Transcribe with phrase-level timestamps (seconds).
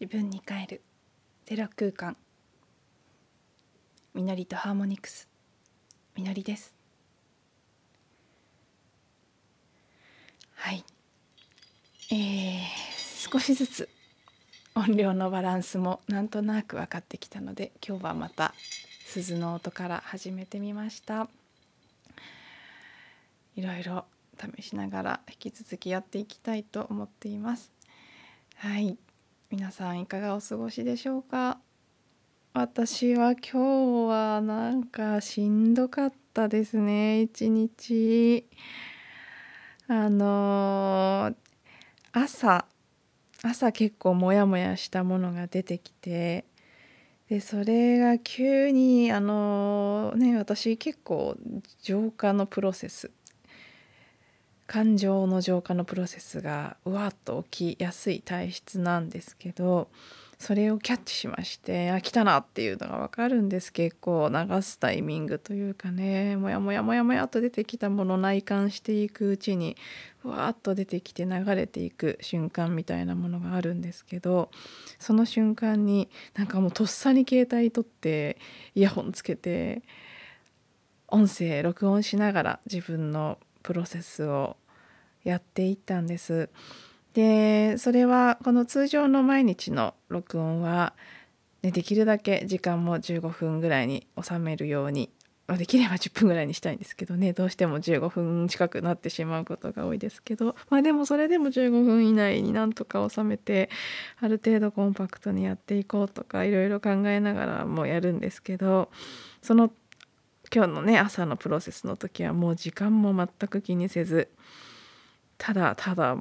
[0.00, 0.80] 自分に帰る。
[1.44, 2.16] ゼロ空間。
[4.14, 5.26] みのりとハーモニクス。
[6.14, 6.72] みのりです。
[10.54, 10.84] はい。
[12.12, 13.88] えー、少しずつ。
[14.76, 18.54] 音量のバランスもなんとなく分かってきたので今日はまた
[19.04, 21.28] 鈴の音から始めてみました。
[23.56, 24.04] いろいろ
[24.56, 27.72] 試しながら引き続きやっていきたいと思っています。
[28.54, 28.96] はい。
[29.50, 31.58] 皆さんいかがお過ごしでしょうか？
[32.52, 38.46] 私は今日はなんかしんどかったですね一日。
[39.88, 41.34] あの、
[42.12, 42.66] 朝
[43.42, 46.44] 朝結構モヤモヤしたものが出てきて。
[47.30, 51.38] でそれが急にあの、ね私結構
[51.82, 53.10] 浄化のプロセス
[54.68, 59.88] 感情の浄化のプロセスがうわっと起きやすい体質なんですけど
[60.38, 63.72] それをキャッチしましてあ来たなっていうのが分かるんです。
[63.72, 69.76] 結構流すタイミングというかねもやもやもやもやと出てきたもの内観していくうちに
[70.22, 74.50] わっと出てきて流れていく瞬間みたいなものがあるんですけど
[74.98, 78.36] その瞬間になんかもうとっさに携帯取って
[78.74, 79.82] イヤホンつけて
[81.08, 83.38] 音声録音しながら自分の
[83.68, 84.56] プロセスを
[85.24, 86.48] やっていったんです。
[87.12, 90.94] でそれはこの通常の毎日の録音は、
[91.60, 95.10] ね、できるだけ時間も15分ぐらいに収めるように
[95.58, 103.68] できれば10分ぐらいにしたいんですけどねどうしても15分近くなってしまうことが多いですけどまあでもそれでも15分以内になんとか収めて
[104.18, 108.90] ある程度コンパクトにやっていこうとかいろいろ考えながらもやるんですけど
[109.42, 109.70] その
[110.54, 114.28] 今日のね朝のプロセスの時はもう時間も全く気にせず
[115.36, 116.16] ただただ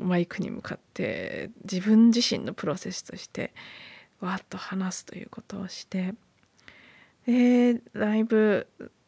[0.00, 3.52] マイクに向かって自分自身のプロセスとして
[4.20, 6.14] わっと話すということをして
[7.26, 8.66] でだいぶ、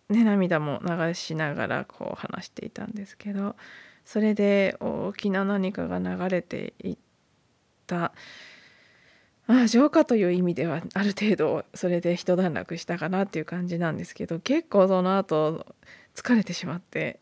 [0.08, 3.56] ね、涙も流しながらこう話していたんですけど
[4.04, 6.98] それで大きな何かが流れていっ
[7.87, 8.12] た
[9.50, 15.66] まあ浄化という意味ではある程度それで一段落したかなっていう感じなんですけど結構その後
[16.15, 17.19] 疲れてしまって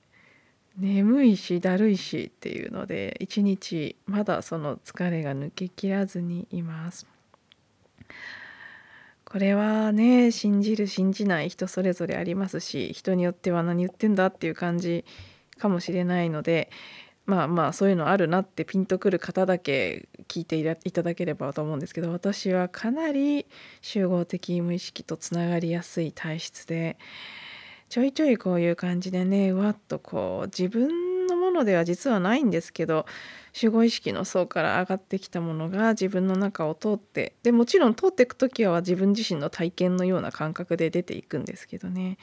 [0.76, 7.06] 眠いしだるいしっていうので一日まだその疲れが抜けきらずにいます。
[9.24, 15.06] これはね信じる信じない人それぞれありますし人によっては何言ってんだっていう感じ
[15.58, 16.70] かもしれないので
[17.28, 23.44] まあまあそういうのあるなってピンとくる方だけ聞いていただければと思うんですけど私はかなり
[23.82, 26.96] 集合的無意識とつながりやすい体質で
[27.90, 33.04] ちょいちょいこういう感じでねわっとこう自分のものでは実はないんですけど
[33.52, 42.16] 集合意識の層から上がってきたものが自分の中を通ってでもちろん通っていく時は自分自身の体験のような感覚で出ていくんですけどね。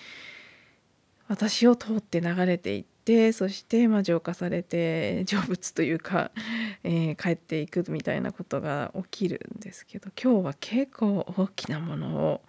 [1.28, 6.31] 私を通って流れていってそしてまあ浄化されて成仏というか、
[6.84, 12.41] えー、帰っていくみたいなことが起きるんですけど今日は結構大きなものを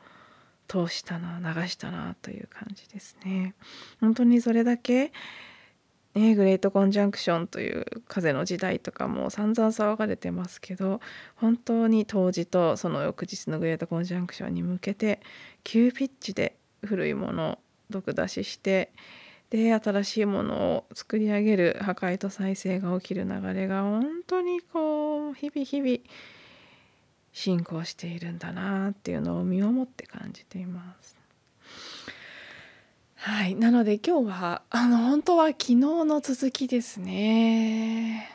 [0.69, 3.55] 通したな流したなという感じですね。
[4.01, 5.13] 本当にそれだけ
[6.17, 11.01] ね、グレートコンジャンクションという風の時代とかも散々騒がれてますけど
[11.35, 15.21] 本当に当時とその翌日のグレートコンジャンクションに向けて
[15.63, 17.59] 急ピッチで古いもの
[17.91, 18.91] 毒出しして
[19.51, 25.99] で新しいものを作り上げる破壊と再生が起きる流れが本当にこう日々日々
[27.33, 31.17] 進行しているんだなっていうのを身をもって感じています。
[33.17, 38.31] はい、なので今日はあの本当は昨日の続きですね。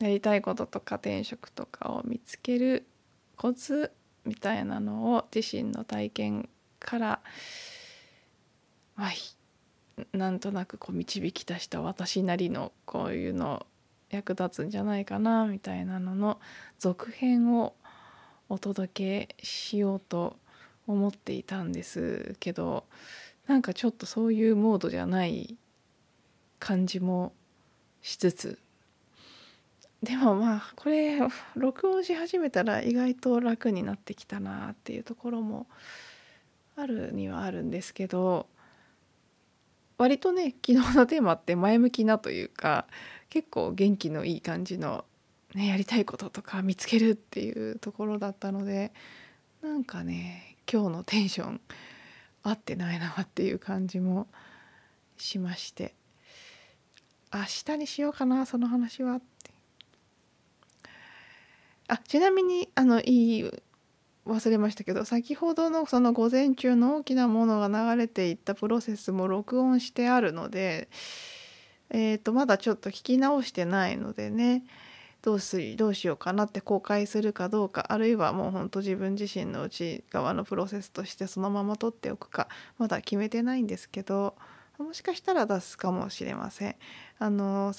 [0.00, 2.86] やりたいこととか転職とかを見つける
[3.36, 3.92] コツ
[4.24, 7.20] みたいなのを自身の体験から、
[8.96, 13.66] まあ、なんとなくこう導き出した私なりのこういうの
[14.10, 16.40] 役立つんじゃないかなみたいなのの
[16.78, 17.74] 続編を
[18.48, 20.36] お届けしようと
[20.86, 22.84] 思っていたんですけど
[23.46, 25.56] なんかちょっとそういうモードじゃない
[26.58, 27.32] 感じも
[28.02, 28.58] しつつ。
[30.02, 31.18] でもまあこれ
[31.56, 35.66] 録音し始めたら意外と楽になってきたなっていうところも
[36.76, 38.46] あるにはあるんですけど
[39.98, 42.86] 割とね 昨日のテーマって前向きなというか
[43.28, 45.04] 結構元気のいい感じの、
[45.54, 48.92] ね、やりたいこととか見つけるっていうところだったので
[49.62, 51.60] なんかね今日のテンション
[52.42, 54.28] 合ってないなっていう感じも
[55.16, 55.94] しまして
[57.32, 57.42] 明
[57.74, 59.26] 日にしようかなその話はって。
[61.88, 63.50] あちなみにあのいい
[64.26, 70.88] 忘れましたけど先ほどのその午前中の大きなものが流れていったプロセスも録音してあるので、
[71.90, 74.64] えー、とまだちょっと聞き直してないのでね
[75.22, 84.34] どうすどうしようかなって公開するかどうかあるいはもうほんと自分自身の内側のプロセスとしてそのまま取っておくかまだ決めてないんですけど
[84.78, 86.76] もしかしたら出すかもしれません。
[87.18, 87.72] あの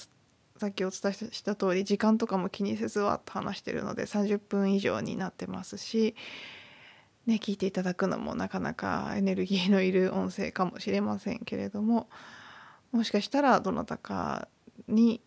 [0.58, 6.16] さっきお伝えした通り時間とかも気にせずわっと話してるので30分以上になってますし、
[7.26, 12.08] ね、聞いていただくのもなかなかエネルギーのいる音声かもしれませんけれども
[12.90, 14.48] もしかしたらどなたか
[14.88, 15.20] に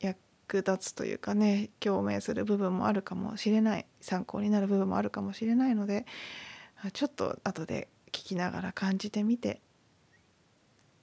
[0.00, 6.04] 役立つというかね共鳴する部分もあるかもしれない参考になる部分もあるかもしれないので
[6.92, 9.62] ちょっと後で聞きながら感じてみて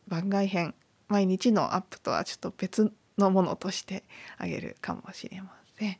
[0.08, 0.76] 番外編
[1.08, 4.04] 毎日のアップとはちょっと別のものとして
[4.38, 5.98] あげるかもしれません。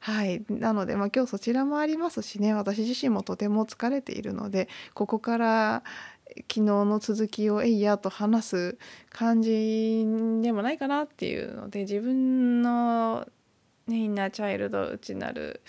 [0.00, 5.84] はい、なので、まあ、今日そちらもありますしね私自身もとても疲れているのでここから
[6.26, 8.78] 昨日の続きを「えいや」と話す
[9.10, 10.04] 感じ
[10.42, 13.28] でもないかなっていうので自分の、
[13.86, 15.60] ね、インナーチャイルド内なる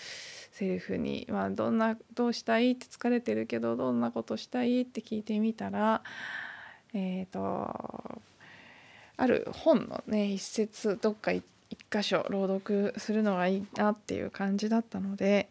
[0.50, 6.02] セリフに、まあ、どんなどうしたいって疲れてるけどどんなことしたいって聞いてみたら
[6.92, 8.20] えっ、ー、と
[9.16, 11.44] ある本のね一節どっか一
[11.90, 15.48] 箇所朗読するのがいいなっていう感じだったので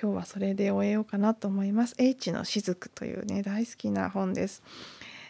[0.00, 1.94] 今日はそれで終えようかなと思います。
[1.98, 4.62] H の雫というね大好きな本です。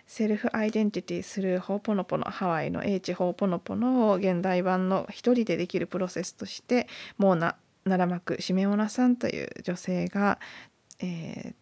[0.07, 10.39] セルフアイデンティティするホーポノポノハワイの H ホーポノポノを現代版の一人でできるプロセスとしてモーナ・ナラマクシメオナさんという女性が、
[11.01, 11.55] えー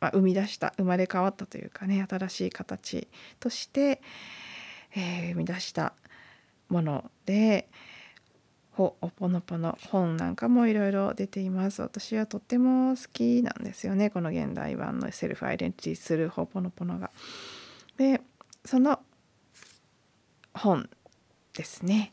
[0.00, 3.08] まあ、生み出した生まれ変わったというかね新しい形
[3.40, 4.00] として、
[4.94, 5.94] えー、生み出した
[6.68, 7.68] もので
[8.72, 17.10] ほおぽのぽの本なんかもいろいろ出ています私はとっても好きなんですよねこの現代版のセルフアイデンティティするほぽのぽのが。
[17.98, 18.20] で
[18.64, 19.00] その
[20.54, 20.88] 本
[21.54, 22.12] ですね。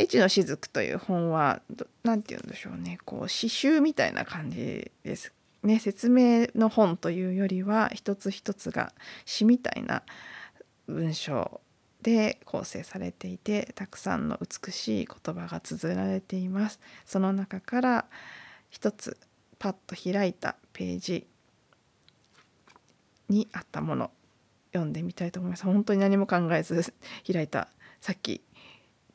[0.00, 1.60] 越の雫という本は
[2.04, 5.32] 何て言うんでしょうねこう詩集みたいな感じです
[5.64, 8.92] ね説明の本というよりは一つ一つが
[9.24, 10.04] 詩みたいな
[10.88, 11.60] 文章
[12.02, 16.80] で構成されていてたくさんの美しい言葉が綴られています。
[17.04, 18.04] その中から
[18.70, 19.16] 一つ
[19.58, 21.26] パッと開いたページ
[23.28, 24.10] にあったもの
[24.72, 25.64] 読んでみたいと思います。
[25.64, 26.94] 本当に何も考えず
[27.30, 27.68] 開いた
[28.00, 28.42] さっき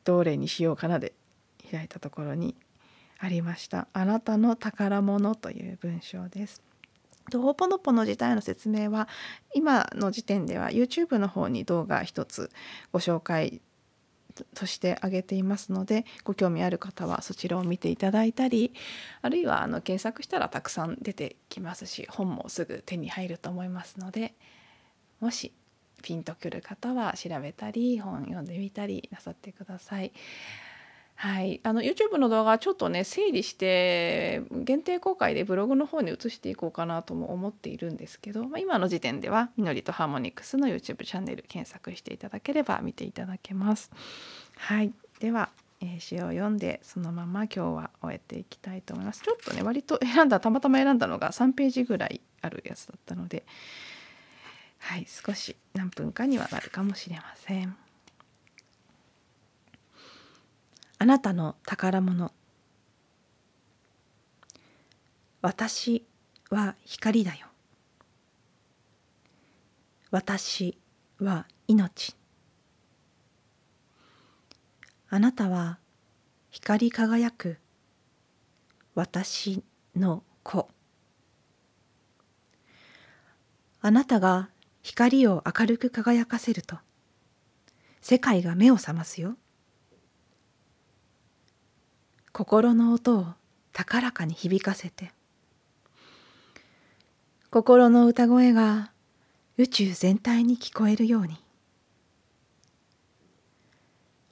[0.04, 1.14] どれにしようかなで
[1.70, 2.54] 開いたところに
[3.18, 3.88] ありました。
[3.92, 6.73] あなたの宝物という文章です。
[7.32, 9.08] ほぽのぽの自体の説明は
[9.54, 12.50] 今の時点では YouTube の方に動画一つ
[12.92, 13.60] ご紹介
[14.54, 18.72] として挙げていますのでご興味ある方はそちらを見ていただいたり
[19.22, 24.34] あるいはあの検索したらたくさん出てきますし本もすぐ手に入ると思いますので
[25.20, 25.52] もし
[26.02, 30.12] ピンとくる方は調べたり本読んでみたりなさってください。
[31.16, 43.90] はい、あの YouTube の動画はちょっとね整理して限定公開でブログの方に移していこうかなとも思っているんですけど、まあ、今の時点では「みのりとハーモニクス」の YouTube チャンネル検索していただければ見ていただけます。
[44.56, 49.22] はい、では、えー、詩を読んでそのまま今日は終えていきたいと思います。
[49.22, 53.44] ちょっとね割と選んだたまたま選んだのが3ページぐらいあるやつだったので、
[54.78, 57.83] はい、少し何分かにはなるかもしれません。
[61.04, 62.32] あなたの宝物。
[65.42, 66.06] 私
[66.48, 67.46] は光だよ。
[70.10, 70.78] 私
[71.18, 72.16] は命。
[75.10, 75.78] あなたは
[76.48, 77.58] 光り輝く
[78.94, 79.62] 私
[79.94, 80.70] の子。
[83.82, 84.48] あなたが
[84.80, 86.78] 光を明るく輝かせると。
[88.00, 89.36] 世界が目を覚ますよ。
[92.34, 93.26] 心の音を
[93.72, 95.12] 高らかに響かせて。
[97.48, 98.90] 心の歌声が
[99.56, 101.36] 宇宙全体に聞こえるように。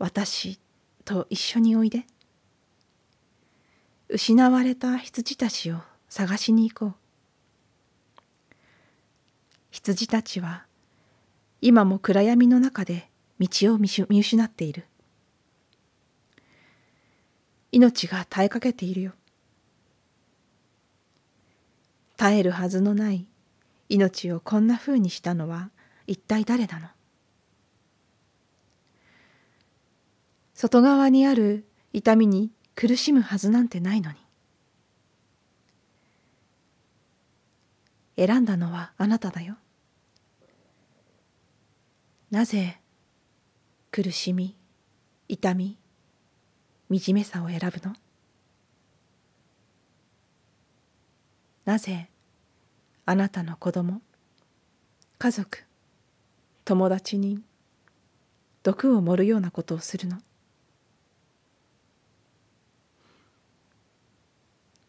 [0.00, 0.58] 私
[1.04, 2.04] と一緒においで。
[4.08, 5.76] 失われた羊たちを
[6.08, 6.94] 探しに行こう。
[9.70, 10.66] 羊たちは
[11.60, 14.86] 今も暗闇の中で道を見失っている。
[17.72, 19.12] 命が絶えかけているよ。
[22.18, 23.26] 絶えるはずのない
[23.88, 25.70] 命をこんなふうにしたのは
[26.06, 26.88] 一体誰なの？
[30.54, 34.18] 外側にある痛みに苦しむはずなんてないのに。
[38.16, 39.56] 選んだのはあなただよ。
[42.30, 42.78] なぜ
[43.90, 44.56] 苦しみ
[45.28, 45.78] 痛み
[47.00, 47.94] 惨めさを選ぶの？
[51.64, 52.08] なぜ
[53.06, 54.02] あなたの子供
[55.18, 55.64] 家族
[56.64, 57.40] 友達に
[58.62, 60.18] 毒を盛るようなことをするの？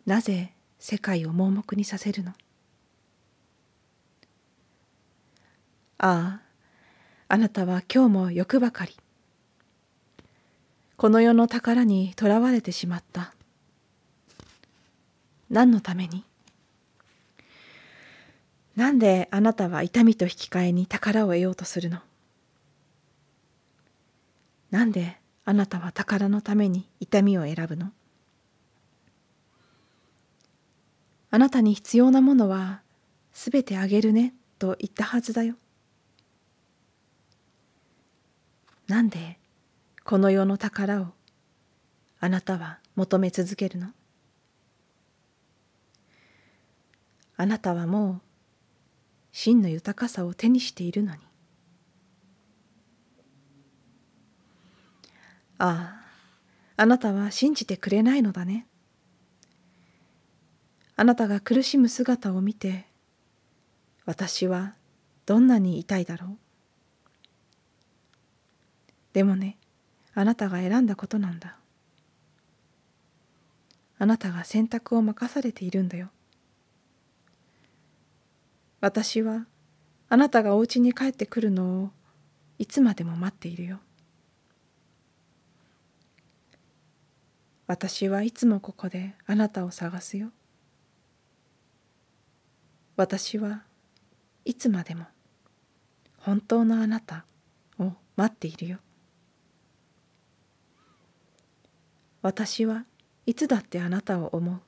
[0.05, 2.31] なぜ世界を盲目にさせるの？
[5.99, 6.41] ああ
[7.29, 8.97] あなたは今日も欲ばかり。
[11.03, 13.33] この世の宝にとらわれてしまった。
[15.49, 16.23] 何のために？
[18.77, 21.99] なんであなたは痛みと引き換えに宝を得ようとするの？
[24.71, 27.91] なんであなたは宝のために痛みを選ぶの？
[31.31, 32.79] あなたに必要なものは
[33.33, 35.55] すべてあげるねと言ったはずだよ。
[38.87, 39.37] なんで
[40.03, 41.07] この世の宝を
[42.19, 43.87] あなたは求め続けるの？
[47.37, 48.21] あなたはもう
[49.31, 51.19] 真の豊かさを手にしているのに。
[55.57, 56.03] ああ
[56.75, 58.67] あなたは信じてくれないのだね。
[60.95, 62.85] あなたが苦しむ姿を見て
[64.05, 64.75] 私は
[65.25, 66.37] どんなに痛いだろう。
[69.13, 69.57] でもね
[70.15, 71.57] あなたが選んだことなんだ。
[73.97, 76.09] あなたが選択を任されているんだよ。
[78.81, 79.45] 私は
[80.09, 81.89] あなたがお家に帰ってくるのを
[82.59, 83.79] いつまでも待っているよ。
[87.65, 90.31] 私はいつもここであなたを探すよ。
[92.95, 93.63] 私は
[94.45, 95.05] いつまでも
[96.17, 97.25] 本当のあなた
[97.79, 98.79] を待っているよ。
[102.23, 102.85] 私は
[103.25, 104.59] いつだってあなたを思う。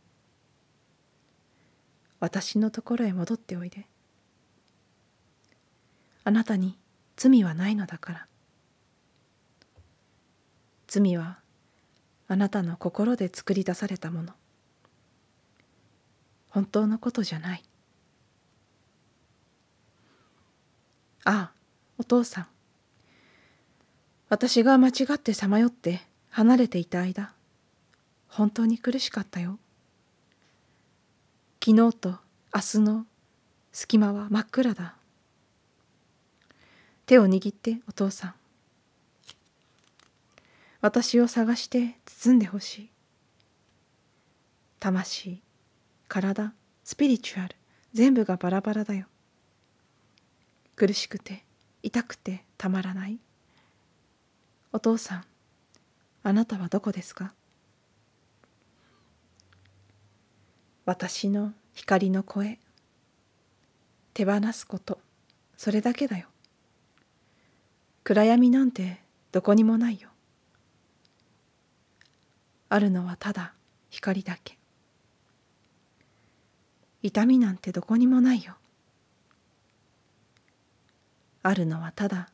[2.19, 3.87] 私のところへ戻っておいで。
[6.25, 6.77] あなたに
[7.15, 8.27] 罪はないのだから。
[10.87, 11.39] 罪は
[12.27, 14.33] あなたの心で作り出されたもの。
[16.49, 17.63] 本当のことじゃない。
[21.23, 21.51] ああ
[21.97, 22.47] お父さん。
[24.27, 27.34] 私が間違ってさまよって離れていた間
[28.35, 29.57] 本当に苦しかったよ。
[31.63, 32.09] 昨日と
[32.53, 33.05] 明日の
[33.71, 34.95] 隙間は真っ暗だ。
[37.05, 38.33] 手を握ってお父さん。
[40.81, 42.89] 私を探して包んでほしい。
[44.81, 45.41] 魂
[46.09, 46.51] 体
[46.83, 47.55] スピリチュアル
[47.93, 49.05] 全部がバラバラだよ。
[50.75, 51.45] 苦しくて
[51.83, 53.17] 痛くてたまらない。
[54.73, 55.23] お父さん
[56.23, 57.33] あなたはどこですか？
[60.85, 62.59] 私の光の声。
[64.13, 64.99] 手放すこと。
[65.57, 66.27] それだけだよ。
[68.03, 69.01] 暗闇なんて
[69.31, 70.09] どこにもないよ。
[72.69, 73.53] あるのはただ
[73.89, 74.59] 光だけ。
[77.01, 78.53] 痛みなんてどこにもないよ。
[81.41, 82.29] あるのはただ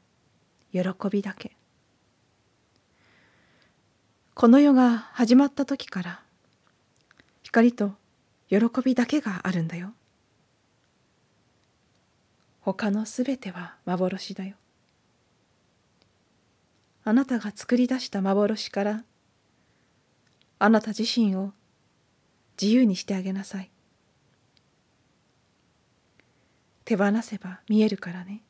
[0.73, 1.55] 喜びだけ。
[4.33, 6.21] この世が始まった時から
[7.43, 8.00] 光と
[8.51, 9.93] 喜びだけがあるんだよ。
[12.59, 14.57] 他のすべては幻だよ。
[17.05, 19.03] あなたが作り出した幻から
[20.59, 21.53] あなた自身を
[22.61, 23.71] 自由にしてあげなさい。
[26.83, 28.41] 手放せば見えるからね。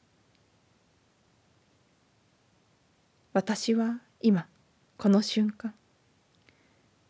[3.34, 4.48] 私は今
[4.98, 5.76] この瞬間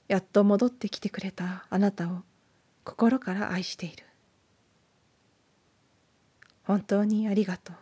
[0.09, 2.23] やっと戻ってきてくれたあなたを
[2.83, 4.05] 心から愛している。
[6.63, 7.75] 本当にありがとう。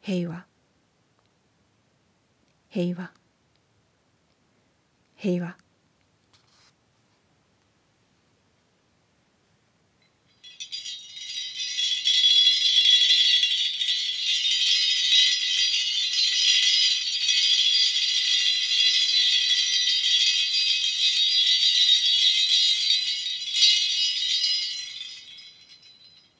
[0.00, 0.46] 平和。
[2.68, 3.12] 平和。
[5.16, 5.56] 平和。